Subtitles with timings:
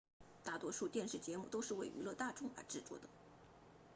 [0.43, 3.07] 大多数电视节目都是为娱乐大众而制作的